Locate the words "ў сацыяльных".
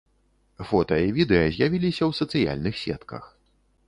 2.05-2.81